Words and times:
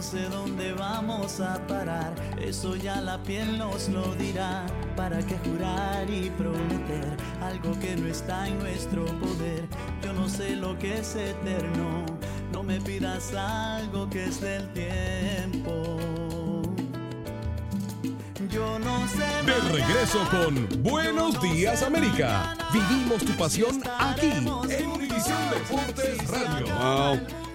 No 0.00 0.06
sé 0.06 0.30
dónde 0.30 0.72
vamos 0.72 1.40
a 1.40 1.58
parar, 1.66 2.14
eso 2.40 2.74
ya 2.74 3.02
la 3.02 3.22
piel 3.22 3.58
nos 3.58 3.90
lo 3.90 4.14
dirá. 4.14 4.64
¿Para 4.96 5.18
qué 5.18 5.36
jurar 5.44 6.08
y 6.08 6.30
prometer 6.30 7.18
algo 7.42 7.78
que 7.78 7.96
no 7.96 8.08
está 8.08 8.48
en 8.48 8.58
nuestro 8.60 9.04
poder? 9.04 9.68
Yo 10.02 10.14
no 10.14 10.26
sé 10.26 10.56
lo 10.56 10.78
que 10.78 11.00
es 11.00 11.14
eterno, 11.16 12.06
no 12.50 12.62
me 12.62 12.80
pidas 12.80 13.34
algo 13.34 14.08
que 14.08 14.24
es 14.24 14.40
del 14.40 14.72
tiempo. 14.72 15.98
Yo 18.48 18.78
no 18.78 19.06
sé. 19.06 19.44
De 19.44 19.60
regreso 19.70 20.26
con 20.30 20.82
Buenos 20.82 21.42
Días, 21.42 21.82
América. 21.82 22.56
Vivimos 22.72 23.22
tu 23.22 23.32
pasión 23.36 23.82
aquí 23.98 24.30
en 24.30 24.48
Univisión 24.86 25.38
Deportes 25.50 26.26
Radio. 26.26 26.74
Wow. 26.74 27.49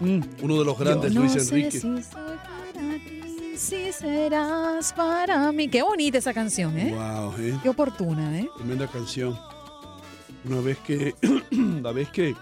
Mm, 0.00 0.20
uno 0.42 0.58
de 0.58 0.64
los 0.64 0.78
grandes, 0.78 1.12
Yo 1.12 1.20
Luis 1.20 1.34
no 1.36 1.40
sé 1.42 1.54
Enrique. 1.54 1.78
si 1.78 1.88
si 3.56 3.92
serás 3.92 4.92
para 4.94 5.52
mí. 5.52 5.68
Qué 5.68 5.82
bonita 5.82 6.16
esa 6.18 6.32
canción, 6.32 6.78
¿eh? 6.78 6.94
Wow, 6.94 7.34
¿eh? 7.38 7.58
Qué 7.62 7.68
oportuna, 7.68 8.38
¿eh? 8.38 8.48
Tremenda 8.56 8.86
canción. 8.86 9.38
Una 10.46 10.60
vez 10.60 10.78
que, 10.78 11.14
la 11.82 11.92
vez 11.92 12.08
que 12.08 12.34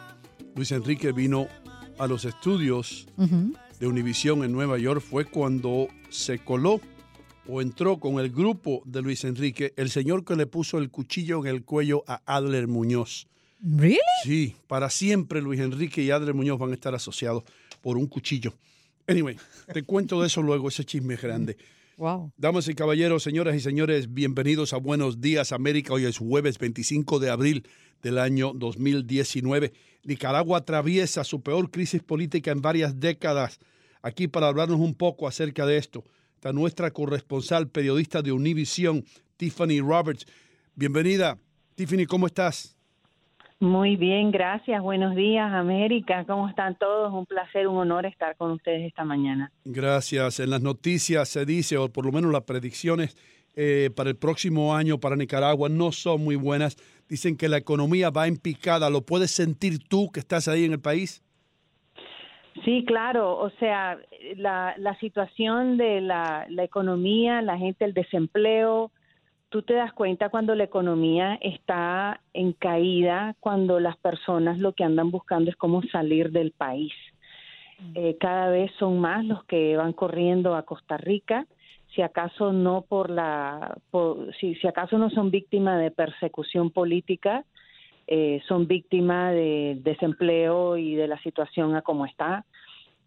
Luis 0.54 0.70
Enrique 0.70 1.10
vino 1.10 1.48
a 1.98 2.06
los 2.06 2.24
estudios 2.24 3.08
de 3.80 3.86
Univisión 3.88 4.44
en 4.44 4.52
Nueva 4.52 4.78
York 4.78 5.00
fue 5.00 5.24
cuando 5.24 5.88
se 6.08 6.38
coló 6.38 6.80
o 7.48 7.60
entró 7.60 7.98
con 7.98 8.20
el 8.20 8.30
grupo 8.30 8.82
de 8.84 9.02
Luis 9.02 9.24
Enrique, 9.24 9.72
el 9.76 9.90
señor 9.90 10.24
que 10.24 10.36
le 10.36 10.46
puso 10.46 10.78
el 10.78 10.90
cuchillo 10.90 11.40
en 11.40 11.48
el 11.48 11.64
cuello 11.64 12.04
a 12.06 12.20
Adler 12.26 12.68
Muñoz. 12.68 13.26
¿Really? 13.60 13.98
Sí, 14.22 14.56
para 14.66 14.88
siempre 14.88 15.42
Luis 15.42 15.60
Enrique 15.60 16.02
y 16.02 16.10
Adler 16.10 16.34
Muñoz 16.34 16.58
van 16.58 16.70
a 16.70 16.74
estar 16.74 16.94
asociados 16.94 17.42
por 17.80 17.96
un 17.96 18.06
cuchillo. 18.06 18.54
Anyway, 19.06 19.36
te 19.72 19.82
cuento 19.82 20.20
de 20.20 20.28
eso 20.28 20.42
luego, 20.42 20.68
ese 20.68 20.84
chisme 20.84 21.14
es 21.14 21.22
grande. 21.22 21.56
Wow. 21.96 22.32
Damas 22.36 22.68
y 22.68 22.74
caballeros, 22.74 23.24
señoras 23.24 23.56
y 23.56 23.60
señores, 23.60 24.14
bienvenidos 24.14 24.72
a 24.72 24.76
Buenos 24.76 25.20
Días 25.20 25.50
América. 25.50 25.94
Hoy 25.94 26.04
es 26.04 26.18
jueves 26.18 26.58
25 26.58 27.18
de 27.18 27.30
abril 27.30 27.66
del 28.02 28.18
año 28.18 28.52
2019. 28.54 29.72
Nicaragua 30.04 30.58
atraviesa 30.58 31.24
su 31.24 31.42
peor 31.42 31.72
crisis 31.72 32.02
política 32.02 32.52
en 32.52 32.62
varias 32.62 33.00
décadas. 33.00 33.58
Aquí 34.02 34.28
para 34.28 34.46
hablarnos 34.46 34.78
un 34.78 34.94
poco 34.94 35.26
acerca 35.26 35.66
de 35.66 35.78
esto 35.78 36.04
está 36.36 36.52
nuestra 36.52 36.92
corresponsal 36.92 37.68
periodista 37.68 38.22
de 38.22 38.30
Univision, 38.30 39.04
Tiffany 39.36 39.80
Roberts. 39.80 40.24
Bienvenida. 40.76 41.36
Tiffany, 41.74 42.06
¿cómo 42.06 42.28
estás? 42.28 42.77
Muy 43.60 43.96
bien, 43.96 44.30
gracias. 44.30 44.80
Buenos 44.80 45.16
días, 45.16 45.52
América. 45.52 46.24
¿Cómo 46.26 46.48
están 46.48 46.76
todos? 46.76 47.12
Un 47.12 47.26
placer, 47.26 47.66
un 47.66 47.76
honor 47.76 48.06
estar 48.06 48.36
con 48.36 48.52
ustedes 48.52 48.86
esta 48.86 49.04
mañana. 49.04 49.50
Gracias. 49.64 50.38
En 50.38 50.50
las 50.50 50.62
noticias 50.62 51.28
se 51.28 51.44
dice, 51.44 51.76
o 51.76 51.88
por 51.88 52.06
lo 52.06 52.12
menos 52.12 52.30
las 52.32 52.42
predicciones 52.42 53.16
eh, 53.56 53.90
para 53.96 54.10
el 54.10 54.16
próximo 54.16 54.76
año 54.76 54.98
para 55.00 55.16
Nicaragua 55.16 55.68
no 55.68 55.90
son 55.90 56.22
muy 56.22 56.36
buenas. 56.36 56.76
Dicen 57.08 57.36
que 57.36 57.48
la 57.48 57.56
economía 57.56 58.10
va 58.10 58.28
en 58.28 58.36
picada. 58.36 58.90
¿Lo 58.90 59.00
puedes 59.00 59.32
sentir 59.32 59.80
tú 59.88 60.12
que 60.12 60.20
estás 60.20 60.46
ahí 60.46 60.64
en 60.64 60.72
el 60.74 60.80
país? 60.80 61.24
Sí, 62.64 62.84
claro. 62.86 63.36
O 63.38 63.50
sea, 63.58 63.98
la, 64.36 64.74
la 64.78 64.96
situación 65.00 65.78
de 65.78 66.00
la, 66.00 66.46
la 66.48 66.62
economía, 66.62 67.42
la 67.42 67.58
gente, 67.58 67.84
el 67.84 67.92
desempleo, 67.94 68.92
tú 69.48 69.62
te 69.62 69.74
das 69.74 69.92
cuenta 69.92 70.28
cuando 70.28 70.54
la 70.54 70.64
economía 70.64 71.38
está 71.40 72.20
en 72.32 72.52
caída, 72.52 73.34
cuando 73.40 73.80
las 73.80 73.96
personas 73.96 74.58
lo 74.58 74.72
que 74.72 74.84
andan 74.84 75.10
buscando 75.10 75.50
es 75.50 75.56
cómo 75.56 75.82
salir 75.84 76.30
del 76.30 76.52
país. 76.52 76.92
Eh, 77.94 78.16
cada 78.18 78.50
vez 78.50 78.72
son 78.78 78.98
más 78.98 79.24
los 79.24 79.44
que 79.44 79.76
van 79.76 79.92
corriendo 79.92 80.56
a 80.56 80.64
Costa 80.64 80.96
Rica, 80.96 81.46
si 81.94 82.02
acaso 82.02 82.52
no 82.52 82.82
por 82.82 83.08
la, 83.08 83.78
por- 83.90 84.34
si, 84.34 84.54
si 84.56 84.66
acaso 84.66 84.98
no 84.98 85.10
son 85.10 85.30
víctimas 85.30 85.80
de 85.80 85.90
persecución 85.90 86.70
política, 86.70 87.44
eh, 88.06 88.40
son 88.48 88.66
víctimas 88.66 89.32
de 89.32 89.78
desempleo 89.82 90.76
y 90.76 90.94
de 90.94 91.08
la 91.08 91.18
situación 91.22 91.76
a 91.76 91.82
como 91.82 92.04
está. 92.04 92.44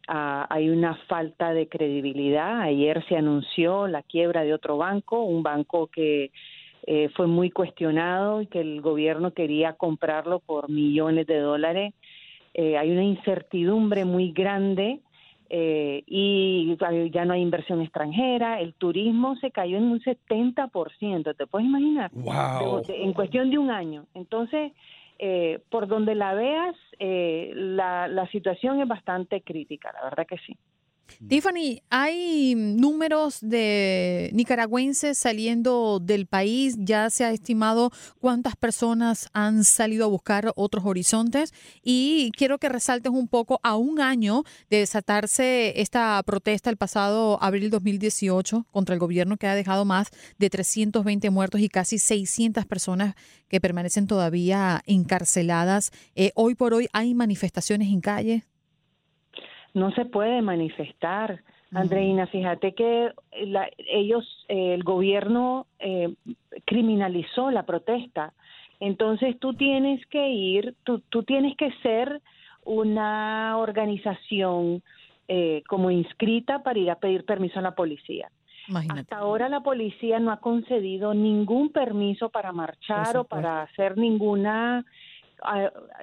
Ah, 0.07 0.47
hay 0.49 0.69
una 0.69 0.95
falta 1.07 1.53
de 1.53 1.67
credibilidad. 1.67 2.61
Ayer 2.61 3.05
se 3.07 3.15
anunció 3.15 3.87
la 3.87 4.03
quiebra 4.03 4.43
de 4.43 4.53
otro 4.53 4.77
banco, 4.77 5.23
un 5.23 5.43
banco 5.43 5.87
que 5.87 6.31
eh, 6.87 7.09
fue 7.15 7.27
muy 7.27 7.51
cuestionado 7.51 8.41
y 8.41 8.47
que 8.47 8.61
el 8.61 8.81
gobierno 8.81 9.33
quería 9.33 9.73
comprarlo 9.73 10.39
por 10.39 10.69
millones 10.69 11.27
de 11.27 11.39
dólares. 11.39 11.93
Eh, 12.53 12.77
hay 12.77 12.91
una 12.91 13.03
incertidumbre 13.03 14.03
muy 14.03 14.31
grande 14.31 14.99
eh, 15.53 16.03
y 16.07 16.77
ya 17.11 17.25
no 17.25 17.33
hay 17.33 17.41
inversión 17.41 17.81
extranjera, 17.81 18.61
el 18.61 18.73
turismo 18.73 19.35
se 19.35 19.51
cayó 19.51 19.77
en 19.77 19.83
un 19.83 19.99
70%, 19.99 21.35
¿te 21.35 21.45
puedes 21.45 21.67
imaginar? 21.67 22.09
Wow. 22.13 22.83
en 22.87 23.11
cuestión 23.11 23.51
de 23.51 23.57
un 23.57 23.69
año. 23.69 24.05
Entonces, 24.13 24.71
eh, 25.19 25.59
por 25.69 25.87
donde 25.87 26.15
la 26.15 26.33
veas, 26.33 26.75
eh, 27.03 27.51
la, 27.55 28.07
la 28.07 28.27
situación 28.27 28.79
es 28.79 28.87
bastante 28.87 29.41
crítica, 29.41 29.91
la 29.91 30.03
verdad 30.03 30.27
que 30.27 30.37
sí. 30.37 30.55
Tiffany, 31.27 31.81
¿hay 31.89 32.55
números 32.55 33.39
de 33.41 34.29
nicaragüenses 34.33 35.17
saliendo 35.17 35.99
del 35.99 36.27
país? 36.27 36.75
¿Ya 36.77 37.09
se 37.09 37.25
ha 37.25 37.31
estimado 37.31 37.91
cuántas 38.19 38.55
personas 38.55 39.29
han 39.33 39.63
salido 39.63 40.05
a 40.05 40.09
buscar 40.09 40.51
otros 40.55 40.85
horizontes? 40.85 41.53
Y 41.83 42.31
quiero 42.37 42.57
que 42.57 42.69
resaltes 42.69 43.11
un 43.11 43.27
poco 43.27 43.59
a 43.63 43.75
un 43.75 43.99
año 43.99 44.43
de 44.69 44.77
desatarse 44.77 45.79
esta 45.81 46.21
protesta 46.23 46.69
el 46.69 46.77
pasado 46.77 47.41
abril 47.41 47.69
2018 47.69 48.67
contra 48.71 48.93
el 48.93 48.99
gobierno 48.99 49.37
que 49.37 49.47
ha 49.47 49.55
dejado 49.55 49.85
más 49.85 50.09
de 50.37 50.49
320 50.49 51.29
muertos 51.29 51.61
y 51.61 51.69
casi 51.69 51.99
600 51.99 52.65
personas 52.65 53.15
que 53.47 53.61
permanecen 53.61 54.07
todavía 54.07 54.81
encarceladas. 54.85 55.91
Eh, 56.15 56.31
hoy 56.35 56.55
por 56.55 56.73
hoy 56.73 56.87
hay 56.93 57.13
manifestaciones 57.13 57.89
en 57.89 58.01
calle 58.01 58.45
no 59.73 59.91
se 59.91 60.05
puede 60.05 60.41
manifestar. 60.41 61.41
Andreina, 61.73 62.27
fíjate 62.27 62.73
que 62.73 63.11
ellos, 63.31 64.45
eh, 64.49 64.73
el 64.73 64.83
gobierno 64.83 65.67
eh, 65.79 66.13
criminalizó 66.65 67.49
la 67.49 67.63
protesta. 67.63 68.33
Entonces 68.81 69.39
tú 69.39 69.53
tienes 69.53 70.05
que 70.07 70.29
ir, 70.29 70.75
tú, 70.83 70.99
tú 71.09 71.23
tienes 71.23 71.55
que 71.55 71.71
ser 71.83 72.21
una 72.65 73.57
organización 73.57 74.83
eh, 75.27 75.63
como 75.67 75.91
inscrita 75.91 76.61
para 76.61 76.79
ir 76.79 76.91
a 76.91 76.95
pedir 76.95 77.23
permiso 77.23 77.59
a 77.59 77.61
la 77.61 77.75
policía. 77.75 78.29
Hasta 78.89 79.17
ahora 79.17 79.49
la 79.49 79.61
policía 79.61 80.19
no 80.19 80.31
ha 80.31 80.39
concedido 80.39 81.13
ningún 81.13 81.71
permiso 81.71 82.29
para 82.29 82.51
marchar 82.51 83.17
o 83.17 83.23
para 83.23 83.63
hacer 83.63 83.97
ninguna 83.97 84.85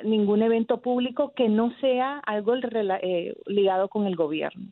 ningún 0.05 0.43
evento 0.43 0.81
público 0.81 1.32
que 1.35 1.49
no 1.49 1.73
sea 1.81 2.19
algo 2.26 2.55
eh, 2.56 3.35
ligado 3.46 3.88
con 3.88 4.06
el 4.06 4.17
gobierno. 4.17 4.67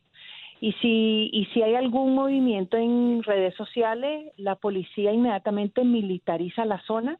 Y 0.59 0.73
si, 0.73 1.29
y 1.31 1.45
si 1.53 1.61
hay 1.61 1.75
algún 1.75 2.15
movimiento 2.15 2.77
en 2.77 3.21
redes 3.23 3.53
sociales, 3.55 4.31
la 4.37 4.55
policía 4.55 5.13
inmediatamente 5.13 5.83
militariza 5.83 6.65
la 6.65 6.81
zona 6.81 7.19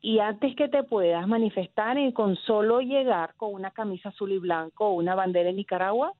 y 0.00 0.20
antes 0.20 0.54
que 0.54 0.68
te 0.68 0.84
puedas 0.84 1.26
manifestar 1.26 1.98
y 1.98 2.12
con 2.12 2.36
solo 2.36 2.80
llegar 2.80 3.34
con 3.36 3.54
una 3.54 3.70
camisa 3.70 4.10
azul 4.10 4.32
y 4.32 4.38
blanco 4.38 4.86
o 4.86 4.94
una 4.94 5.14
bandera 5.14 5.46
de 5.46 5.54
Nicaragua, 5.54 6.12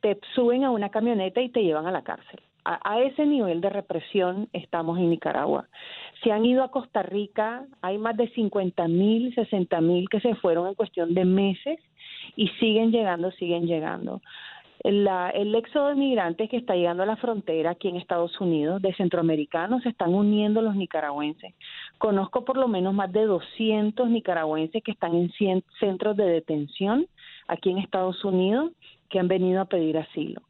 te 0.00 0.18
suben 0.34 0.64
a 0.64 0.70
una 0.70 0.88
camioneta 0.88 1.40
y 1.40 1.50
te 1.50 1.62
llevan 1.62 1.86
a 1.86 1.92
la 1.92 2.02
cárcel. 2.02 2.40
A, 2.64 3.00
ese 3.00 3.24
nivel 3.24 3.60
de 3.60 3.70
represión 3.70 4.48
estamos 4.52 4.98
en 4.98 5.10
Nicaragua. 5.10 5.68
Se 6.22 6.30
han 6.30 6.44
ido 6.44 6.62
a 6.62 6.70
Costa 6.70 7.02
Rica, 7.02 7.64
hay 7.80 7.96
más 7.98 8.16
de 8.16 8.28
50 8.28 8.86
mil, 8.88 9.34
60 9.34 9.80
mil 9.80 10.08
que 10.08 10.20
se 10.20 10.34
fueron 10.36 10.68
en 10.68 10.74
cuestión 10.74 11.14
de 11.14 11.24
meses 11.24 11.80
y 12.36 12.48
siguen 12.60 12.92
llegando, 12.92 13.30
siguen 13.32 13.66
llegando. 13.66 14.20
el 14.82 15.54
éxodo 15.54 15.88
de 15.88 15.94
migrantes 15.94 16.50
que 16.50 16.56
está 16.58 16.74
llegando 16.74 17.02
a 17.02 17.06
la 17.06 17.16
frontera 17.16 17.70
aquí 17.70 17.88
en 17.88 17.96
Estados 17.96 18.38
Unidos, 18.40 18.82
de 18.82 18.94
centroamericanos, 18.94 19.82
se 19.82 19.88
están 19.90 20.14
uniendo 20.14 20.60
los 20.60 20.76
nicaragüenses. 20.76 21.54
Conozco 21.98 22.44
por 22.44 22.56
lo 22.56 22.68
menos 22.68 22.92
más 22.92 23.10
de 23.10 23.24
200 23.24 24.08
nicaragüenses 24.10 24.82
que 24.82 24.92
están 24.92 25.14
en 25.14 25.32
centros 25.78 26.16
de 26.16 26.24
detención 26.24 27.06
aquí 27.48 27.70
en 27.70 27.78
Estados 27.78 28.22
Unidos 28.24 28.72
que 29.08 29.18
han 29.18 29.28
venido 29.28 29.60
a 29.60 29.64
pedir 29.66 29.98
asilo. 29.98 30.42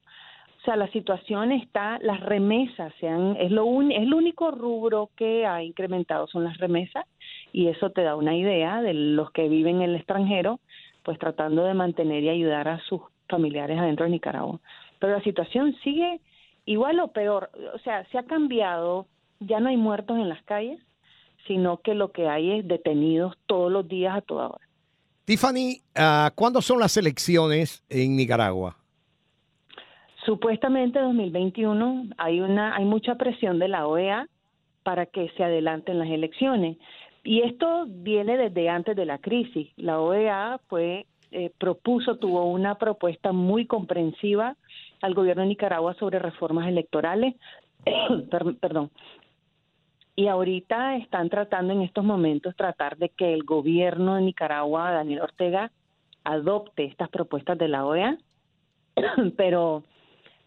O 0.60 0.64
sea, 0.64 0.76
la 0.76 0.90
situación 0.92 1.52
está, 1.52 1.98
las 2.02 2.20
remesas 2.20 2.92
se 3.00 3.08
han, 3.08 3.34
es 3.36 3.50
lo 3.50 3.64
es 3.80 4.02
el 4.02 4.12
único 4.12 4.50
rubro 4.50 5.08
que 5.16 5.46
ha 5.46 5.62
incrementado 5.62 6.26
son 6.26 6.44
las 6.44 6.58
remesas 6.58 7.06
y 7.50 7.68
eso 7.68 7.90
te 7.90 8.02
da 8.02 8.14
una 8.14 8.36
idea 8.36 8.82
de 8.82 8.92
los 8.92 9.30
que 9.30 9.48
viven 9.48 9.76
en 9.76 9.90
el 9.90 9.96
extranjero, 9.96 10.60
pues 11.02 11.18
tratando 11.18 11.64
de 11.64 11.72
mantener 11.72 12.24
y 12.24 12.28
ayudar 12.28 12.68
a 12.68 12.78
sus 12.80 13.00
familiares 13.28 13.78
adentro 13.78 14.04
de 14.04 14.10
Nicaragua. 14.10 14.60
Pero 14.98 15.14
la 15.14 15.22
situación 15.22 15.74
sigue 15.82 16.20
igual 16.66 17.00
o 17.00 17.08
peor, 17.08 17.50
o 17.74 17.78
sea, 17.78 18.04
se 18.10 18.18
ha 18.18 18.24
cambiado, 18.24 19.06
ya 19.40 19.60
no 19.60 19.70
hay 19.70 19.78
muertos 19.78 20.18
en 20.18 20.28
las 20.28 20.42
calles, 20.42 20.78
sino 21.46 21.78
que 21.78 21.94
lo 21.94 22.12
que 22.12 22.28
hay 22.28 22.58
es 22.58 22.68
detenidos 22.68 23.34
todos 23.46 23.72
los 23.72 23.88
días 23.88 24.14
a 24.14 24.20
toda 24.20 24.48
hora. 24.48 24.68
Tiffany, 25.24 25.80
uh, 25.96 26.30
¿cuándo 26.34 26.60
son 26.60 26.80
las 26.80 26.96
elecciones 26.98 27.82
en 27.88 28.16
Nicaragua? 28.16 28.79
Supuestamente 30.25 31.00
2021 31.00 32.11
hay 32.19 32.40
una 32.40 32.76
hay 32.76 32.84
mucha 32.84 33.14
presión 33.14 33.58
de 33.58 33.69
la 33.69 33.87
OEA 33.87 34.28
para 34.82 35.06
que 35.06 35.31
se 35.37 35.44
adelanten 35.44 35.99
las 35.99 36.08
elecciones 36.08 36.76
y 37.22 37.43
esto 37.43 37.84
viene 37.87 38.37
desde 38.37 38.69
antes 38.69 38.96
de 38.96 39.06
la 39.06 39.19
crisis. 39.19 39.69
La 39.76 40.00
OEA 40.00 40.61
fue 40.69 41.06
eh, 41.32 41.50
propuso 41.58 42.17
tuvo 42.17 42.44
una 42.46 42.76
propuesta 42.76 43.32
muy 43.32 43.67
comprensiva 43.67 44.56
al 45.00 45.14
gobierno 45.14 45.43
de 45.43 45.49
Nicaragua 45.49 45.94
sobre 45.94 46.19
reformas 46.19 46.69
electorales. 46.69 47.34
perdón. 48.61 48.90
Y 50.16 50.26
ahorita 50.26 50.96
están 50.96 51.31
tratando 51.31 51.73
en 51.73 51.82
estos 51.82 52.05
momentos 52.05 52.56
tratar 52.56 52.99
de 52.99 53.11
que 53.11 53.32
el 53.32 53.44
gobierno 53.44 54.16
de 54.16 54.23
Nicaragua, 54.23 54.90
Daniel 54.90 55.23
Ortega, 55.23 55.70
adopte 56.25 56.84
estas 56.84 57.08
propuestas 57.08 57.56
de 57.56 57.69
la 57.69 57.87
OEA, 57.87 58.19
pero 59.37 59.84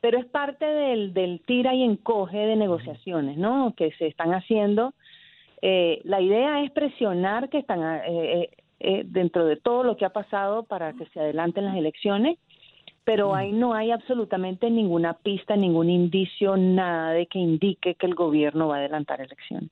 pero 0.03 0.19
es 0.19 0.25
parte 0.25 0.65
del, 0.65 1.13
del 1.13 1.39
tira 1.45 1.73
y 1.73 1.81
encoge 1.81 2.35
de 2.35 2.57
negociaciones, 2.57 3.37
¿no? 3.37 3.73
Que 3.77 3.93
se 3.93 4.07
están 4.07 4.33
haciendo. 4.33 4.93
Eh, 5.61 6.01
la 6.03 6.19
idea 6.19 6.61
es 6.61 6.71
presionar 6.71 7.47
que 7.47 7.59
están 7.59 8.01
eh, 8.05 8.49
eh, 8.81 9.03
dentro 9.05 9.45
de 9.45 9.55
todo 9.55 9.85
lo 9.85 9.95
que 9.95 10.03
ha 10.03 10.09
pasado 10.09 10.63
para 10.63 10.91
que 10.91 11.05
se 11.05 11.21
adelanten 11.21 11.63
las 11.63 11.77
elecciones, 11.77 12.37
pero 13.05 13.33
ahí 13.33 13.53
no 13.53 13.75
hay 13.75 13.91
absolutamente 13.91 14.69
ninguna 14.69 15.13
pista, 15.13 15.55
ningún 15.55 15.89
indicio, 15.89 16.57
nada 16.57 17.11
de 17.11 17.27
que 17.27 17.39
indique 17.39 17.95
que 17.95 18.05
el 18.05 18.13
gobierno 18.13 18.67
va 18.67 18.75
a 18.75 18.79
adelantar 18.79 19.21
elecciones. 19.21 19.69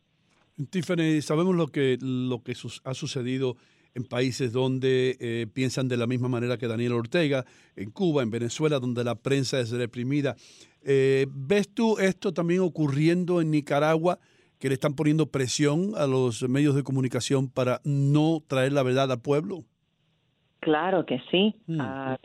Tiffany, 0.69 1.21
sabemos 1.21 1.57
lo 1.57 1.67
que 1.67 1.97
lo 1.99 2.41
que 2.41 2.53
ha 2.85 2.93
sucedido 2.93 3.57
en 3.93 4.03
países 4.03 4.53
donde 4.53 5.17
eh, 5.19 5.47
piensan 5.53 5.87
de 5.87 5.97
la 5.97 6.07
misma 6.07 6.27
manera 6.27 6.57
que 6.57 6.67
Daniel 6.67 6.93
Ortega, 6.93 7.45
en 7.75 7.91
Cuba, 7.91 8.23
en 8.23 8.31
Venezuela, 8.31 8.79
donde 8.79 9.03
la 9.03 9.15
prensa 9.15 9.59
es 9.59 9.71
reprimida. 9.71 10.35
Eh, 10.83 11.27
¿Ves 11.29 11.73
tú 11.73 11.97
esto 11.99 12.33
también 12.33 12.61
ocurriendo 12.61 13.41
en 13.41 13.51
Nicaragua, 13.51 14.19
que 14.59 14.69
le 14.69 14.75
están 14.75 14.95
poniendo 14.95 15.25
presión 15.27 15.93
a 15.97 16.07
los 16.07 16.47
medios 16.47 16.75
de 16.75 16.83
comunicación 16.83 17.49
para 17.49 17.81
no 17.83 18.41
traer 18.47 18.73
la 18.73 18.83
verdad 18.83 19.11
al 19.11 19.21
pueblo? 19.21 19.63
Claro 20.59 21.05
que 21.05 21.19
sí. 21.31 21.55
Mm. 21.65 21.81
Ah, 21.81 22.17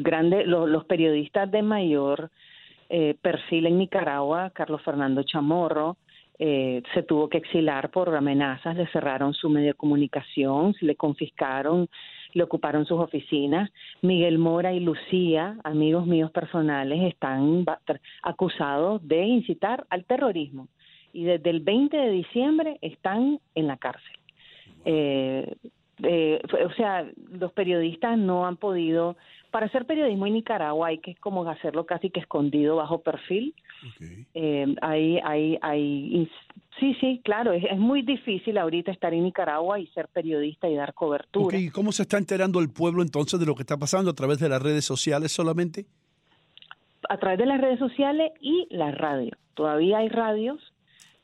grande, 0.00 0.44
los 0.46 0.84
periodistas 0.86 1.50
de 1.50 1.62
mayor 1.62 2.30
eh, 2.88 3.14
perfil 3.20 3.66
en 3.66 3.78
Nicaragua, 3.78 4.50
Carlos 4.50 4.80
Fernando 4.82 5.22
Chamorro, 5.22 5.98
eh, 6.38 6.82
se 6.94 7.02
tuvo 7.02 7.28
que 7.28 7.38
exilar 7.38 7.90
por 7.90 8.14
amenazas, 8.14 8.76
le 8.76 8.86
cerraron 8.88 9.34
su 9.34 9.48
medio 9.48 9.68
de 9.68 9.74
comunicación, 9.74 10.74
le 10.80 10.94
confiscaron, 10.96 11.88
le 12.32 12.42
ocuparon 12.42 12.86
sus 12.86 13.00
oficinas. 13.00 13.70
Miguel 14.02 14.38
Mora 14.38 14.72
y 14.72 14.80
Lucía, 14.80 15.56
amigos 15.64 16.06
míos 16.06 16.30
personales, 16.30 17.02
están 17.02 17.64
acusados 18.22 19.06
de 19.06 19.24
incitar 19.24 19.86
al 19.90 20.04
terrorismo 20.04 20.68
y 21.12 21.24
desde 21.24 21.50
el 21.50 21.60
20 21.60 21.96
de 21.96 22.10
diciembre 22.10 22.78
están 22.82 23.40
en 23.54 23.66
la 23.66 23.76
cárcel. 23.76 24.18
Eh, 24.84 25.56
eh, 26.02 26.40
o 26.64 26.72
sea, 26.74 27.10
los 27.30 27.52
periodistas 27.52 28.16
no 28.16 28.46
han 28.46 28.56
podido, 28.56 29.16
para 29.50 29.66
hacer 29.66 29.86
periodismo 29.86 30.26
en 30.26 30.34
Nicaragua 30.34 30.88
hay 30.88 30.98
que 30.98 31.14
como 31.16 31.48
hacerlo 31.48 31.86
casi 31.86 32.10
que 32.10 32.20
escondido 32.20 32.76
bajo 32.76 33.00
perfil. 33.02 33.54
Eh, 34.34 34.74
hay, 34.82 35.18
hay, 35.24 35.58
hay, 35.62 36.30
sí, 36.78 36.94
sí, 37.00 37.20
claro, 37.24 37.52
es, 37.52 37.78
muy 37.78 38.02
difícil 38.02 38.58
ahorita 38.58 38.90
estar 38.90 39.14
en 39.14 39.24
Nicaragua 39.24 39.78
y 39.78 39.86
ser 39.88 40.08
periodista 40.08 40.68
y 40.68 40.74
dar 40.74 40.94
cobertura. 40.94 41.56
¿Y 41.56 41.70
cómo 41.70 41.92
se 41.92 42.02
está 42.02 42.18
enterando 42.18 42.60
el 42.60 42.70
pueblo 42.70 43.02
entonces 43.02 43.38
de 43.40 43.46
lo 43.46 43.54
que 43.54 43.62
está 43.62 43.76
pasando 43.76 44.10
a 44.10 44.14
través 44.14 44.38
de 44.38 44.48
las 44.48 44.62
redes 44.62 44.84
sociales 44.84 45.32
solamente? 45.32 45.86
A 47.08 47.16
través 47.18 47.38
de 47.38 47.46
las 47.46 47.60
redes 47.60 47.78
sociales 47.78 48.32
y 48.40 48.66
la 48.70 48.90
radio. 48.90 49.36
Todavía 49.54 49.98
hay 49.98 50.08
radios 50.08 50.60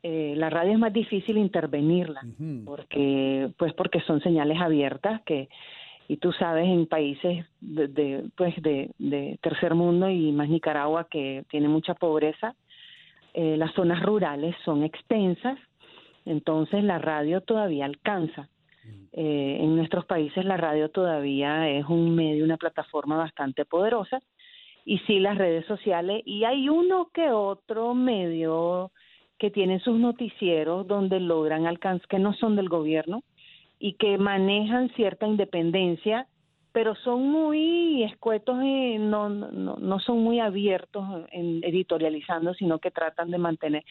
eh, 0.07 0.35
la 0.37 0.51
radio 0.51 0.73
es 0.73 0.79
más 0.79 0.93
difícil 0.93 1.39
intervenirla 1.39 2.21
porque 2.67 3.51
pues 3.57 3.73
porque 3.73 4.03
son 4.03 4.21
señales 4.21 4.61
abiertas 4.61 5.23
que 5.23 5.49
y 6.09 6.19
tú 6.19 6.33
sabes 6.33 6.67
en 6.67 6.87
países 6.87 7.47
de, 7.61 8.25
pues 8.37 8.55
de, 8.61 9.39
tercer 9.41 9.75
mundo 9.75 10.09
y 10.09 10.33
más 10.33 10.49
Nicaragua 10.49 11.09
que 11.11 11.45
tiene 11.49 11.69
mucha 11.69 11.95
pobreza 11.95 12.55
eh, 13.33 13.57
las 13.57 13.73
zonas 13.75 14.03
rurales 14.03 14.55
son 14.65 14.85
extensas 14.85 15.59
entonces 16.25 16.83
la 16.85 16.99
radio 16.99 17.41
todavía 17.43 17.85
alcanza. 17.85 18.49
Eh, 19.13 19.59
en 19.61 19.77
nuestros 19.77 20.05
países 20.07 20.45
la 20.45 20.57
radio 20.57 20.91
todavía 20.91 21.71
es 21.71 21.87
un 21.87 22.15
medio 22.15 22.45
una 22.45 22.57
plataforma 22.57 23.17
bastante 23.17 23.65
poderosa 23.65 24.21
y 24.85 24.99
sí 25.07 25.21
las 25.21 25.39
redes 25.39 25.65
sociales 25.67 26.23
y 26.27 26.45
hay 26.45 26.69
uno 26.69 27.09
que 27.15 27.31
otro 27.31 27.95
medio 27.95 28.91
que 29.39 29.51
tienen 29.51 29.81
sus 29.81 29.99
noticieros 29.99 30.87
donde 30.87 31.21
logran 31.21 31.67
alcanzar 31.67 32.09
que 32.09 32.19
no 32.19 32.35
son 32.35 32.57
del 32.57 32.69
gobierno 32.69 33.23
y 33.85 33.93
que 33.97 34.17
manejan 34.17 34.89
cierta 34.95 35.27
independencia 35.27 36.27
pero 36.73 36.97
son 36.97 37.29
muy 37.29 38.03
escuetos 38.03 38.57
y 38.65 38.99
no, 38.99 39.29
no, 39.29 39.77
no 39.77 40.01
son 40.01 40.25
muy 40.25 40.41
abiertos 40.41 41.05
en 41.31 41.63
editorializando, 41.63 42.53
sino 42.55 42.81
que 42.81 42.91
tratan 42.91 43.31
de 43.31 43.39
mantener, 43.39 43.85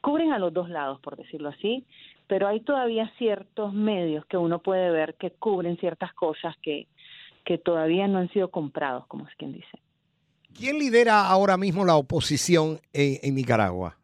cubren 0.00 0.32
a 0.32 0.38
los 0.38 0.50
dos 0.50 0.70
lados, 0.70 0.98
por 1.00 1.18
decirlo 1.18 1.50
así, 1.50 1.84
pero 2.28 2.48
hay 2.48 2.60
todavía 2.60 3.12
ciertos 3.18 3.74
medios 3.74 4.24
que 4.24 4.38
uno 4.38 4.60
puede 4.60 4.90
ver 4.90 5.16
que 5.16 5.32
cubren 5.32 5.76
ciertas 5.78 6.14
cosas 6.14 6.56
que, 6.62 6.86
que 7.44 7.58
todavía 7.58 8.08
no 8.08 8.18
han 8.18 8.30
sido 8.30 8.50
comprados, 8.50 9.06
como 9.06 9.26
es 9.28 9.34
quien 9.34 9.52
dice. 9.52 9.78
¿Quién 10.56 10.78
lidera 10.78 11.26
ahora 11.28 11.58
mismo 11.58 11.84
la 11.84 11.96
oposición 11.96 12.80
en, 12.94 13.18
en 13.22 13.34
Nicaragua? 13.34 13.98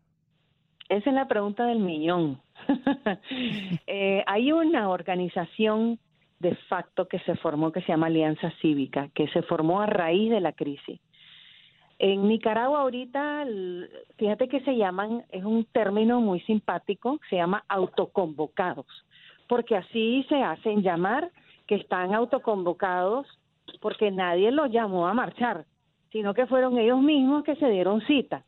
Esa 0.90 1.08
es 1.08 1.16
la 1.16 1.26
pregunta 1.26 1.64
del 1.64 1.78
millón. 1.78 2.38
eh, 3.86 4.22
hay 4.26 4.52
una 4.52 4.88
organización 4.88 5.98
de 6.38 6.54
facto 6.68 7.08
que 7.08 7.18
se 7.20 7.34
formó 7.36 7.72
que 7.72 7.80
se 7.82 7.88
llama 7.88 8.06
Alianza 8.06 8.52
Cívica, 8.60 9.08
que 9.14 9.28
se 9.28 9.42
formó 9.42 9.80
a 9.80 9.86
raíz 9.86 10.30
de 10.30 10.40
la 10.40 10.52
crisis. 10.52 11.00
En 11.98 12.28
Nicaragua 12.28 12.80
ahorita, 12.80 13.46
fíjate 14.18 14.48
que 14.48 14.60
se 14.60 14.76
llaman, 14.76 15.24
es 15.30 15.44
un 15.44 15.64
término 15.64 16.20
muy 16.20 16.40
simpático, 16.40 17.18
se 17.30 17.36
llama 17.36 17.64
autoconvocados, 17.68 18.86
porque 19.48 19.76
así 19.76 20.24
se 20.28 20.42
hacen 20.42 20.82
llamar 20.82 21.30
que 21.66 21.76
están 21.76 22.14
autoconvocados 22.14 23.26
porque 23.80 24.10
nadie 24.10 24.50
los 24.50 24.70
llamó 24.70 25.08
a 25.08 25.14
marchar, 25.14 25.64
sino 26.12 26.34
que 26.34 26.46
fueron 26.46 26.78
ellos 26.78 27.00
mismos 27.00 27.44
que 27.44 27.56
se 27.56 27.68
dieron 27.68 28.02
cita. 28.02 28.44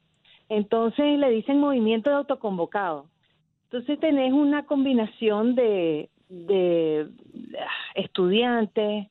Entonces 0.49 1.19
le 1.19 1.31
dicen 1.31 1.59
movimiento 1.59 2.11
de 2.11 2.17
autoconvocados. 2.17 3.07
Entonces 3.71 4.01
tenés 4.01 4.33
una 4.33 4.65
combinación 4.65 5.55
de 5.55 6.09
de 6.29 7.09
estudiantes, 7.95 9.07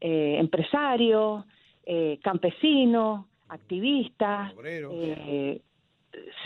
eh, 0.00 0.36
empresarios, 0.38 1.44
eh, 1.84 2.18
campesinos, 2.22 3.26
activistas, 3.48 4.52
eh, 4.64 5.60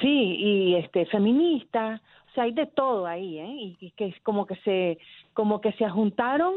sí, 0.01 0.37
y 0.39 0.75
este 0.77 1.07
feministas, 1.07 2.01
o 2.01 2.35
sea, 2.35 2.45
hay 2.45 2.53
de 2.53 2.67
todo 2.67 3.07
ahí, 3.07 3.39
¿eh? 3.39 3.77
Y, 3.81 3.91
que 3.93 4.07
es 4.07 4.21
como 4.23 4.47
que 4.47 4.57
se 4.57 4.99
como 5.35 5.61
que 5.61 5.73
se 5.73 5.89
juntaron 5.89 6.55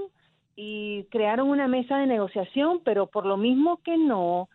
y 0.56 1.04
crearon 1.12 1.50
una 1.50 1.68
mesa 1.68 1.98
de 1.98 2.08
negociación, 2.08 2.82
pero 2.84 3.08
por 3.08 3.26
lo 3.26 3.38
mismo 3.38 3.82
que 3.84 3.98
no, 3.98 4.50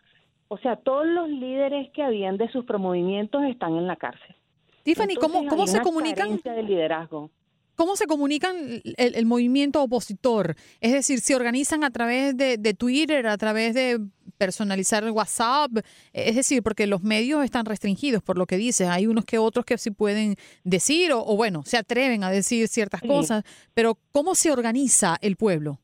o 0.49 0.59
sea, 0.59 0.77
todos 0.77 1.07
los 1.07 1.29
líderes 1.29 1.91
que 1.91 2.03
habían 2.03 2.39
de 2.39 2.51
sus 2.51 2.65
promovimientos 2.65 3.45
están 3.45 3.77
en 3.77 3.87
la 3.87 3.97
cárcel. 3.97 4.35
Tiffany, 4.83 5.15
¿cómo, 5.15 5.47
cómo 5.47 5.67
se 5.67 5.81
comunican? 5.81 6.41
De 6.43 6.63
liderazgo. 6.63 7.31
¿Cómo 7.75 7.97
se 7.97 8.07
comunican 8.07 8.83
el, 8.97 9.27
movimiento 9.27 9.83
opositor? 9.83 10.57
Es 10.81 10.93
decir, 10.93 11.21
¿se 11.21 11.35
organizan 11.35 11.85
a 11.85 11.91
través 11.91 12.37
de, 12.37 12.75
Twitter, 12.75 13.27
a 13.27 13.39
través 13.39 13.75
de 13.75 13.99
personalizar 14.37 15.05
el 15.05 15.11
WhatsApp? 15.11 15.79
Es 16.13 16.37
decir, 16.37 16.63
porque 16.63 16.87
los 16.87 17.03
medios 17.03 17.45
están 17.45 17.65
restringidos 17.65 18.23
por 18.23 18.37
lo 18.37 18.47
que 18.47 18.59
dices. 18.59 18.89
Hay 18.89 19.07
unos 19.07 19.25
que 19.25 19.39
otros 19.39 19.65
que 19.65 19.79
sí 19.79 19.91
pueden 19.91 20.37
decir 20.65 21.13
o, 21.13 21.25
bueno, 21.35 21.63
se 21.65 21.79
atreven 21.79 22.25
a 22.25 22.31
decir 22.31 22.69
ciertas 22.69 23.01
cosas. 23.01 23.43
Pero 23.73 23.99
¿cómo 24.13 24.35
se 24.35 24.53
organiza 24.53 25.17
el 25.23 25.37
pueblo? 25.37 25.81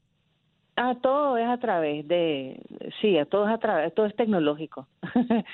Ah, 0.81 0.95
todo 1.03 1.37
es 1.37 1.49
a 1.49 1.59
través 1.59 2.07
de, 2.07 2.61
sí, 3.01 3.17
todo 3.29 3.49
es 3.49 3.53
a 3.53 3.59
través, 3.59 3.93
todo 3.95 4.07
es 4.07 4.15
tecnológico. 4.15 4.87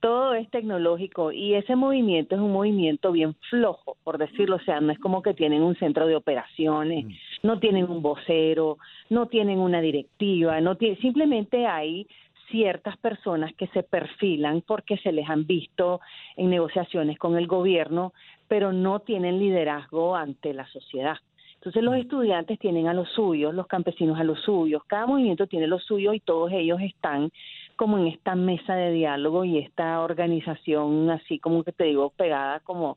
todo 0.00 0.32
es 0.32 0.48
tecnológico 0.48 1.32
y 1.32 1.52
ese 1.52 1.76
movimiento 1.76 2.34
es 2.34 2.40
un 2.40 2.52
movimiento 2.52 3.12
bien 3.12 3.34
flojo, 3.50 3.98
por 4.02 4.16
decirlo, 4.16 4.56
o 4.56 4.60
sea, 4.60 4.80
no 4.80 4.90
es 4.90 4.98
como 4.98 5.20
que 5.20 5.34
tienen 5.34 5.62
un 5.62 5.76
centro 5.76 6.06
de 6.06 6.16
operaciones, 6.16 7.04
mm. 7.04 7.10
no 7.42 7.58
tienen 7.58 7.90
un 7.90 8.00
vocero, 8.00 8.78
no 9.10 9.26
tienen 9.26 9.58
una 9.58 9.82
directiva, 9.82 10.58
no 10.62 10.76
tiene, 10.76 10.96
simplemente 10.96 11.66
hay 11.66 12.06
ciertas 12.50 12.96
personas 12.96 13.52
que 13.56 13.66
se 13.68 13.82
perfilan 13.82 14.62
porque 14.62 14.96
se 14.96 15.12
les 15.12 15.28
han 15.28 15.46
visto 15.46 16.00
en 16.36 16.48
negociaciones 16.48 17.18
con 17.18 17.36
el 17.36 17.46
gobierno, 17.46 18.14
pero 18.48 18.72
no 18.72 19.00
tienen 19.00 19.38
liderazgo 19.38 20.16
ante 20.16 20.54
la 20.54 20.66
sociedad. 20.68 21.18
Entonces 21.60 21.82
los 21.82 21.94
mm. 21.94 21.98
estudiantes 21.98 22.58
tienen 22.58 22.88
a 22.88 22.94
los 22.94 23.10
suyos, 23.10 23.54
los 23.54 23.66
campesinos 23.66 24.18
a 24.18 24.24
los 24.24 24.40
suyos, 24.40 24.82
cada 24.86 25.06
movimiento 25.06 25.46
tiene 25.46 25.66
lo 25.66 25.78
suyo 25.78 26.14
y 26.14 26.20
todos 26.20 26.50
ellos 26.52 26.80
están 26.80 27.30
como 27.76 27.98
en 27.98 28.06
esta 28.06 28.34
mesa 28.34 28.74
de 28.74 28.92
diálogo 28.92 29.44
y 29.44 29.58
esta 29.58 30.00
organización 30.00 31.10
así 31.10 31.38
como 31.38 31.62
que 31.62 31.72
te 31.72 31.84
digo 31.84 32.10
pegada 32.16 32.60
como 32.60 32.96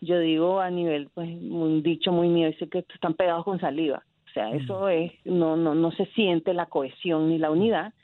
yo 0.00 0.20
digo 0.20 0.60
a 0.60 0.70
nivel 0.70 1.08
pues 1.12 1.28
un 1.28 1.82
dicho 1.82 2.12
muy 2.12 2.28
mío 2.28 2.46
dice 2.46 2.68
que 2.68 2.84
están 2.94 3.14
pegados 3.14 3.44
con 3.44 3.58
saliva. 3.58 4.04
O 4.28 4.32
sea 4.32 4.50
eso 4.50 4.88
es 4.88 5.12
no 5.24 5.56
no 5.56 5.74
no 5.74 5.90
se 5.90 6.06
siente 6.06 6.54
la 6.54 6.66
cohesión 6.66 7.28
ni 7.28 7.38
la 7.38 7.50
unidad 7.50 7.94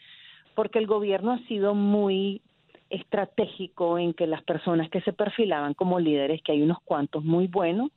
porque 0.56 0.80
el 0.80 0.88
gobierno 0.88 1.30
ha 1.30 1.38
sido 1.46 1.74
muy 1.74 2.42
estratégico 2.90 3.96
en 3.96 4.12
que 4.12 4.26
las 4.26 4.42
personas 4.42 4.90
que 4.90 5.02
se 5.02 5.12
perfilaban 5.12 5.74
como 5.74 6.00
líderes 6.00 6.42
que 6.42 6.50
hay 6.50 6.62
unos 6.62 6.80
cuantos 6.80 7.24
muy 7.24 7.46
buenos 7.46 7.92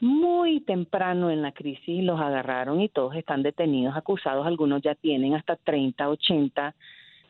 muy 0.00 0.60
temprano 0.60 1.30
en 1.30 1.42
la 1.42 1.52
crisis 1.52 2.02
los 2.02 2.20
agarraron 2.20 2.80
y 2.80 2.88
todos 2.88 3.14
están 3.16 3.42
detenidos, 3.42 3.96
acusados, 3.96 4.46
algunos 4.46 4.82
ya 4.82 4.94
tienen 4.94 5.34
hasta 5.34 5.56
30, 5.56 6.08
80 6.08 6.74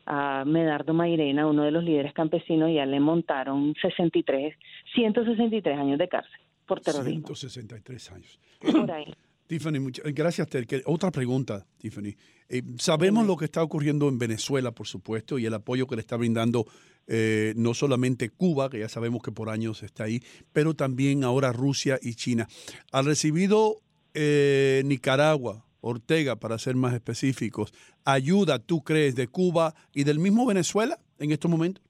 a 0.06 0.44
Medardo 0.46 0.94
Mairena, 0.94 1.46
uno 1.46 1.64
de 1.64 1.70
los 1.70 1.84
líderes 1.84 2.14
campesinos, 2.14 2.70
ya 2.72 2.86
le 2.86 2.98
montaron 2.98 3.74
63, 3.80 4.54
163 4.94 5.78
años 5.78 5.98
de 5.98 6.08
cárcel 6.08 6.40
por 6.66 6.80
terrorismo. 6.80 7.26
163 7.26 8.12
años. 8.12 8.40
Por 8.60 8.90
ahí. 8.90 9.12
Tiffany, 9.48 9.80
muchas 9.80 10.04
gracias. 10.14 10.46
Otra 10.84 11.10
pregunta, 11.10 11.66
Tiffany. 11.78 12.14
Eh, 12.50 12.62
sabemos 12.78 13.26
lo 13.26 13.36
que 13.36 13.46
está 13.46 13.62
ocurriendo 13.62 14.08
en 14.08 14.18
Venezuela, 14.18 14.72
por 14.72 14.86
supuesto, 14.86 15.38
y 15.38 15.46
el 15.46 15.54
apoyo 15.54 15.86
que 15.86 15.96
le 15.96 16.02
está 16.02 16.16
brindando 16.16 16.66
eh, 17.06 17.54
no 17.56 17.72
solamente 17.72 18.28
Cuba, 18.28 18.68
que 18.68 18.78
ya 18.78 18.90
sabemos 18.90 19.22
que 19.22 19.32
por 19.32 19.48
años 19.48 19.82
está 19.82 20.04
ahí, 20.04 20.22
pero 20.52 20.74
también 20.74 21.24
ahora 21.24 21.50
Rusia 21.50 21.98
y 22.02 22.14
China. 22.14 22.46
¿Ha 22.92 23.00
recibido 23.00 23.80
eh, 24.12 24.82
Nicaragua 24.84 25.64
Ortega, 25.80 26.36
para 26.36 26.58
ser 26.58 26.76
más 26.76 26.92
específicos, 26.92 27.72
ayuda, 28.04 28.58
tú 28.58 28.82
crees, 28.82 29.14
de 29.14 29.28
Cuba 29.28 29.74
y 29.94 30.04
del 30.04 30.18
mismo 30.18 30.44
Venezuela 30.44 30.98
en 31.18 31.32
estos 31.32 31.50
momentos? 31.50 31.87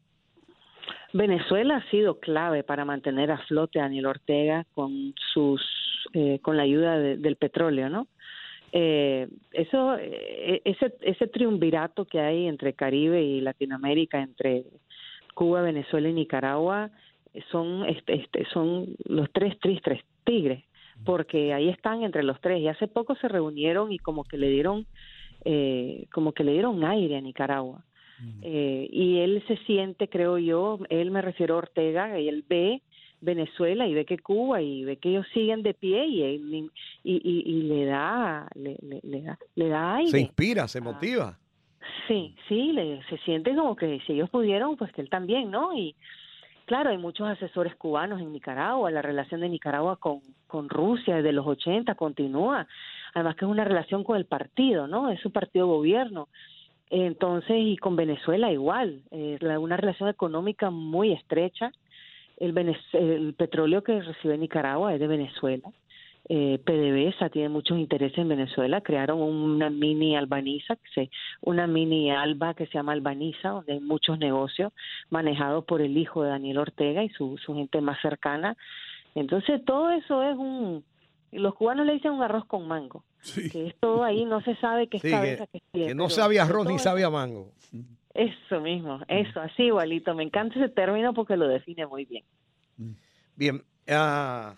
Venezuela 1.12 1.76
ha 1.76 1.90
sido 1.90 2.18
clave 2.20 2.62
para 2.62 2.84
mantener 2.84 3.30
a 3.30 3.38
flote 3.38 3.78
a 3.78 3.84
Daniel 3.84 4.06
Ortega 4.06 4.66
con 4.74 5.14
sus 5.32 5.62
eh, 6.12 6.38
con 6.42 6.56
la 6.56 6.62
ayuda 6.62 6.98
del 6.98 7.36
petróleo, 7.36 7.88
¿no? 7.88 8.06
Eh, 8.72 9.28
eso 9.52 9.96
eh, 9.98 10.60
ese 10.64 10.94
ese 11.00 11.26
triunvirato 11.26 12.04
que 12.04 12.20
hay 12.20 12.46
entre 12.46 12.74
Caribe 12.74 13.22
y 13.22 13.40
Latinoamérica, 13.40 14.20
entre 14.20 14.64
Cuba, 15.34 15.62
Venezuela 15.62 16.08
y 16.08 16.12
Nicaragua, 16.12 16.90
son 17.50 17.86
este, 17.86 18.14
este 18.14 18.44
son 18.52 18.96
los 19.04 19.30
tres 19.32 19.58
tristes 19.60 20.00
tigres 20.24 20.64
porque 21.04 21.54
ahí 21.54 21.68
están 21.68 22.02
entre 22.02 22.22
los 22.22 22.40
tres 22.40 22.60
y 22.60 22.68
hace 22.68 22.88
poco 22.88 23.14
se 23.16 23.28
reunieron 23.28 23.92
y 23.92 23.98
como 23.98 24.24
que 24.24 24.36
le 24.36 24.48
dieron 24.48 24.86
eh, 25.44 26.06
como 26.12 26.32
que 26.32 26.44
le 26.44 26.52
dieron 26.52 26.84
aire 26.84 27.16
a 27.16 27.20
Nicaragua 27.20 27.84
eh, 28.42 28.88
y 28.90 29.18
él 29.18 29.42
se 29.46 29.56
siente 29.58 30.08
creo 30.08 30.38
yo 30.38 30.78
él 30.88 31.10
me 31.10 31.22
refiero 31.22 31.54
a 31.54 31.58
Ortega 31.58 32.18
y 32.18 32.28
él 32.28 32.44
ve 32.48 32.82
Venezuela 33.20 33.86
y 33.86 33.94
ve 33.94 34.04
que 34.04 34.18
Cuba 34.18 34.62
y 34.62 34.84
ve 34.84 34.96
que 34.96 35.10
ellos 35.10 35.26
siguen 35.32 35.62
de 35.62 35.74
pie 35.74 36.06
y, 36.06 36.22
y, 36.22 36.70
y, 37.04 37.42
y 37.46 37.62
le 37.62 37.84
da 37.86 38.48
le, 38.54 38.76
le, 39.02 39.22
da 39.22 39.38
le 39.56 39.68
da 39.68 39.96
aire. 39.96 40.10
Se 40.10 40.20
inspira 40.20 40.68
se 40.68 40.80
motiva. 40.80 41.38
Sí 42.06 42.34
sí 42.48 42.72
le, 42.72 43.02
se 43.08 43.18
siente 43.18 43.54
como 43.54 43.74
que 43.76 44.00
si 44.06 44.12
ellos 44.12 44.30
pudieron 44.30 44.76
pues 44.76 44.92
que 44.92 45.00
él 45.00 45.10
también 45.10 45.50
no 45.50 45.76
y 45.76 45.94
Claro, 46.68 46.90
hay 46.90 46.98
muchos 46.98 47.26
asesores 47.26 47.74
cubanos 47.76 48.20
en 48.20 48.30
Nicaragua, 48.30 48.90
la 48.90 49.00
relación 49.00 49.40
de 49.40 49.48
Nicaragua 49.48 49.96
con, 49.96 50.20
con 50.46 50.68
Rusia 50.68 51.16
desde 51.16 51.32
los 51.32 51.46
80 51.46 51.94
continúa, 51.94 52.68
además 53.14 53.36
que 53.36 53.46
es 53.46 53.50
una 53.50 53.64
relación 53.64 54.04
con 54.04 54.18
el 54.18 54.26
partido, 54.26 54.86
¿no? 54.86 55.08
Es 55.08 55.18
su 55.20 55.32
partido 55.32 55.66
gobierno. 55.66 56.28
Entonces, 56.90 57.56
y 57.58 57.76
con 57.76 57.96
Venezuela 57.96 58.50
igual, 58.50 59.02
es 59.10 59.40
una 59.42 59.76
relación 59.76 60.08
económica 60.08 60.70
muy 60.70 61.12
estrecha. 61.12 61.72
El, 62.38 62.56
el 62.92 63.34
petróleo 63.34 63.82
que 63.82 64.00
recibe 64.00 64.38
Nicaragua 64.38 64.94
es 64.94 65.00
de 65.00 65.06
Venezuela 65.06 65.70
eh, 66.28 66.58
PDVSA 66.62 67.30
tiene 67.30 67.48
muchos 67.48 67.78
intereses 67.78 68.18
en 68.18 68.28
Venezuela, 68.28 68.82
crearon 68.82 69.20
una 69.20 69.70
mini 69.70 70.14
albaniza, 70.14 70.76
una 71.40 71.66
mini 71.66 72.10
alba 72.10 72.52
que 72.52 72.66
se 72.66 72.74
llama 72.74 72.92
Albaniza, 72.92 73.48
donde 73.48 73.74
hay 73.74 73.80
muchos 73.80 74.18
negocios 74.18 74.72
manejados 75.08 75.64
por 75.64 75.80
el 75.80 75.96
hijo 75.96 76.22
de 76.22 76.30
Daniel 76.30 76.58
Ortega 76.58 77.02
y 77.02 77.08
su, 77.10 77.38
su 77.38 77.54
gente 77.54 77.80
más 77.80 77.98
cercana. 78.02 78.56
Entonces 79.14 79.64
todo 79.64 79.90
eso 79.90 80.22
es 80.22 80.36
un, 80.36 80.84
los 81.32 81.54
cubanos 81.54 81.86
le 81.86 81.94
dicen 81.94 82.12
un 82.12 82.22
arroz 82.22 82.44
con 82.44 82.68
mango, 82.68 83.04
que 83.34 83.68
es 83.68 83.74
todo 83.80 84.04
ahí, 84.04 84.24
no 84.24 84.40
se 84.42 84.56
sabe 84.56 84.88
qué 84.88 84.98
es 84.98 85.02
cabeza, 85.02 85.46
que, 85.46 85.60
que, 85.72 85.86
que 85.88 85.94
no 85.94 86.08
sabe 86.08 86.40
arroz 86.40 86.66
ni 86.66 86.78
sabe 86.78 87.04
a 87.04 87.10
mango. 87.10 87.52
Eso 88.14 88.60
mismo, 88.60 89.00
eso, 89.06 89.40
así 89.40 89.64
igualito. 89.64 90.14
Me 90.14 90.24
encanta 90.24 90.58
ese 90.58 90.68
término 90.68 91.14
porque 91.14 91.36
lo 91.36 91.46
define 91.46 91.86
muy 91.86 92.04
bien. 92.04 92.24
Bien, 93.36 93.62
ah, 93.88 94.56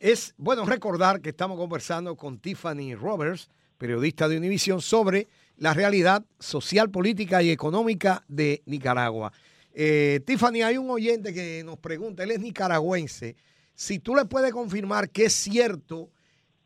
es 0.00 0.34
bueno 0.38 0.64
recordar 0.64 1.20
que 1.20 1.30
estamos 1.30 1.58
conversando 1.58 2.16
con 2.16 2.38
Tiffany 2.38 2.94
Roberts, 2.94 3.50
periodista 3.76 4.28
de 4.28 4.38
Univision, 4.38 4.80
sobre 4.80 5.28
la 5.58 5.74
realidad 5.74 6.24
social, 6.38 6.90
política 6.90 7.42
y 7.42 7.50
económica 7.50 8.24
de 8.28 8.62
Nicaragua. 8.64 9.32
Eh, 9.74 10.20
Tiffany, 10.24 10.62
hay 10.62 10.78
un 10.78 10.88
oyente 10.90 11.34
que 11.34 11.62
nos 11.64 11.78
pregunta, 11.78 12.22
él 12.22 12.30
es 12.30 12.40
nicaragüense, 12.40 13.36
si 13.74 13.98
tú 13.98 14.14
le 14.14 14.24
puedes 14.24 14.52
confirmar 14.52 15.10
que 15.10 15.26
es 15.26 15.34
cierto 15.34 16.10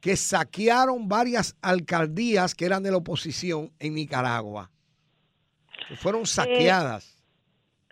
que 0.03 0.17
saquearon 0.17 1.09
varias 1.09 1.57
alcaldías 1.63 2.57
que 2.57 2.67
eran 2.67 2.83
de 2.83 2.91
la 2.91 2.97
oposición 2.97 3.71
en 3.79 3.95
Nicaragua. 3.95 4.69
Que 5.89 5.95
fueron 5.95 6.27
saqueadas. 6.27 7.17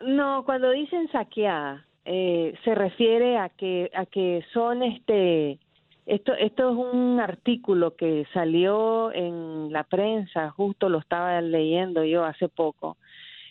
No, 0.05 0.45
cuando 0.45 0.71
dicen 0.73 1.09
saqueada, 1.13 1.87
eh, 2.05 2.55
se 2.65 2.75
refiere 2.75 3.39
a 3.39 3.49
que 3.49 3.91
a 3.95 4.07
que 4.07 4.45
son 4.53 4.83
este 4.83 5.59
esto 6.07 6.33
esto 6.35 6.71
es 6.71 6.77
un 6.77 7.21
artículo 7.21 7.95
que 7.95 8.27
salió 8.33 9.13
en 9.13 9.73
la 9.73 9.85
prensa, 9.85 10.51
justo 10.51 10.89
lo 10.89 10.99
estaba 10.99 11.41
leyendo 11.41 12.05
yo 12.05 12.25
hace 12.25 12.49
poco. 12.49 12.97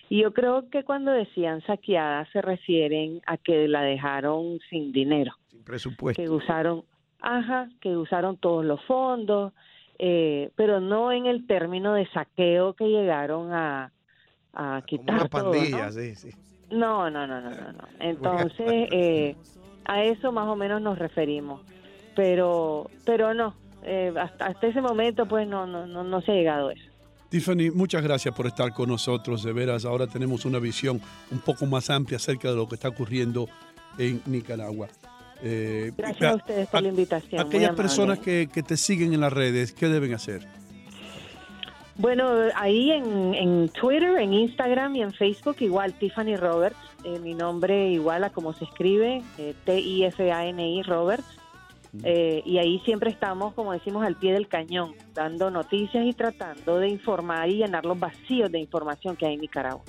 Y 0.10 0.24
yo 0.24 0.34
creo 0.34 0.70
que 0.70 0.84
cuando 0.84 1.12
decían 1.12 1.62
saqueada 1.66 2.28
se 2.34 2.42
refieren 2.42 3.22
a 3.26 3.38
que 3.38 3.70
la 3.70 3.84
dejaron 3.84 4.60
sin 4.70 4.92
dinero. 4.92 5.32
Sin 5.48 5.64
presupuesto. 5.64 6.22
Que 6.22 6.30
usaron, 6.30 6.84
ajá, 7.22 7.70
que 7.82 7.96
usaron 7.96 8.38
todos 8.38 8.66
los 8.66 8.84
fondos, 8.86 9.54
eh, 9.98 10.52
pero 10.56 10.80
no 10.80 11.12
en 11.12 11.26
el 11.26 11.46
término 11.46 11.94
de 11.94 12.08
saqueo 12.08 12.74
que 12.74 12.86
llegaron 12.86 13.52
a, 13.54 13.92
a 14.54 14.82
quitar 14.86 15.16
Una 15.22 15.30
todo, 15.30 15.52
pandilla, 15.52 15.86
¿no? 15.88 15.92
sí, 15.92 16.16
sí. 16.16 16.30
No, 16.72 17.10
no, 17.10 17.26
no, 17.28 17.42
no, 17.42 17.50
no. 17.50 17.72
no. 17.74 17.88
Entonces, 18.00 18.90
eh, 18.92 19.36
a 19.86 20.04
eso 20.04 20.32
más 20.32 20.48
o 20.48 20.56
menos 20.56 20.82
nos 20.82 20.98
referimos. 21.00 21.62
Pero, 22.16 22.90
pero 23.06 23.34
no, 23.34 23.56
eh, 23.84 24.14
hasta, 24.20 24.48
hasta 24.48 24.68
ese 24.68 24.82
momento 24.82 25.26
pues 25.28 25.48
no, 25.48 25.66
no, 25.66 25.86
no, 25.88 26.04
no 26.04 26.22
se 26.22 26.32
ha 26.32 26.36
llegado 26.36 26.70
a 26.70 26.74
eso. 26.74 26.90
Tiffany, 27.30 27.70
muchas 27.70 28.02
gracias 28.04 28.34
por 28.34 28.48
estar 28.48 28.74
con 28.74 28.90
nosotros. 28.90 29.44
De 29.44 29.54
veras, 29.54 29.86
ahora 29.86 30.08
tenemos 30.08 30.46
una 30.46 30.60
visión 30.60 31.00
un 31.32 31.40
poco 31.40 31.66
más 31.66 31.90
amplia 31.90 32.18
acerca 32.18 32.50
de 32.50 32.56
lo 32.56 32.68
que 32.68 32.76
está 32.76 32.90
ocurriendo 32.90 33.48
en 33.98 34.22
Nicaragua. 34.26 34.88
Eh, 35.42 35.92
Gracias 35.96 36.32
a 36.32 36.36
ustedes 36.36 36.68
por 36.68 36.82
la 36.82 36.90
invitación. 36.90 37.42
aquellas 37.42 37.76
personas 37.76 38.20
que, 38.20 38.50
que 38.52 38.64
te 38.64 38.78
siguen 38.78 39.14
en 39.14 39.22
las 39.22 39.32
redes, 39.32 39.72
¿qué 39.72 39.88
deben 39.88 40.14
hacer? 40.14 40.46
Bueno, 42.00 42.32
ahí 42.56 42.92
en, 42.92 43.34
en 43.34 43.68
Twitter, 43.70 44.18
en 44.20 44.34
Instagram 44.34 44.96
y 44.96 45.02
en 45.02 45.12
Facebook, 45.12 45.58
igual 45.60 45.94
Tiffany 45.94 46.38
Roberts, 46.38 46.78
eh, 47.04 47.20
mi 47.20 47.34
nombre 47.34 47.90
igual 47.90 48.24
a 48.24 48.30
como 48.30 48.54
se 48.54 48.64
escribe, 48.64 49.22
eh, 49.38 49.54
T-I-F-A-N-I 49.66 50.84
Roberts. 50.84 51.26
Eh, 52.04 52.42
y 52.46 52.58
ahí 52.60 52.80
siempre 52.86 53.10
estamos, 53.10 53.54
como 53.54 53.74
decimos, 53.74 54.06
al 54.06 54.16
pie 54.16 54.32
del 54.32 54.48
cañón, 54.48 54.94
dando 55.14 55.52
noticias 55.52 56.06
y 56.06 56.14
tratando 56.14 56.78
de 56.78 56.88
informar 56.88 57.50
y 57.50 57.58
llenar 57.58 57.86
los 57.86 58.00
vacíos 58.00 58.50
de 58.50 58.60
información 58.60 59.18
que 59.18 59.26
hay 59.26 59.34
en 59.34 59.42
Nicaragua. 59.42 59.84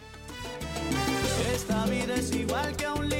Esta 1.54 1.84
vida 1.86 2.14
es 2.14 2.34
igual 2.34 2.74
que 2.76 2.88
un 2.88 3.08
libro. 3.08 3.19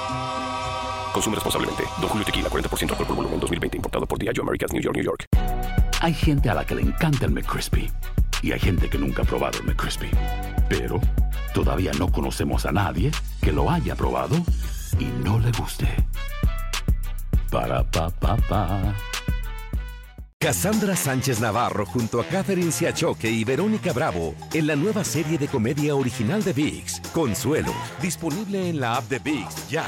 Consume 1.13 1.35
responsablemente. 1.35 1.83
Don 1.99 2.09
Julio 2.09 2.25
Tequila, 2.25 2.49
40% 2.49 2.91
alcohol 2.91 3.07
por 3.07 3.15
volumen, 3.15 3.39
2020. 3.39 3.77
Importado 3.77 4.05
por 4.05 4.19
Diageo 4.19 4.43
Americas, 4.43 4.71
New 4.73 4.81
York, 4.81 4.95
New 4.95 5.05
York. 5.05 5.25
Hay 6.01 6.13
gente 6.13 6.49
a 6.49 6.55
la 6.55 6.65
que 6.65 6.75
le 6.75 6.81
encanta 6.81 7.25
el 7.25 7.31
McCrispy 7.31 7.91
y 8.41 8.51
hay 8.51 8.59
gente 8.59 8.89
que 8.89 8.97
nunca 8.97 9.21
ha 9.21 9.25
probado 9.25 9.59
el 9.59 9.65
McCrispy. 9.65 10.09
Pero 10.67 10.99
todavía 11.53 11.91
no 11.99 12.11
conocemos 12.11 12.65
a 12.65 12.71
nadie 12.71 13.11
que 13.41 13.51
lo 13.51 13.69
haya 13.69 13.95
probado 13.95 14.35
y 14.99 15.05
no 15.23 15.37
le 15.39 15.51
guste. 15.51 15.87
Para 17.51 17.83
pa 17.83 18.09
pa 18.09 18.37
pa. 18.37 18.95
Cassandra 20.39 20.95
Sánchez 20.95 21.39
Navarro 21.39 21.85
junto 21.85 22.19
a 22.19 22.25
Catherine 22.25 22.71
Siachoque 22.71 23.29
y 23.29 23.43
Verónica 23.43 23.93
Bravo 23.93 24.33
en 24.53 24.65
la 24.65 24.75
nueva 24.75 25.03
serie 25.03 25.37
de 25.37 25.47
comedia 25.47 25.93
original 25.95 26.43
de 26.43 26.53
VIX, 26.53 26.99
Consuelo, 27.13 27.73
disponible 28.01 28.69
en 28.69 28.79
la 28.79 28.95
app 28.95 29.07
de 29.07 29.19
VIX 29.19 29.69
ya. 29.69 29.85